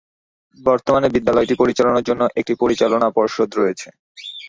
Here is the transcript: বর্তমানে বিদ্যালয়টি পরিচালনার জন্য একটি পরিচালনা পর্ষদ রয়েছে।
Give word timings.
বর্তমানে 0.59 1.07
বিদ্যালয়টি 1.15 1.55
পরিচালনার 1.61 2.07
জন্য 2.09 2.21
একটি 2.39 2.53
পরিচালনা 2.61 3.07
পর্ষদ 3.17 3.49
রয়েছে। 3.55 3.87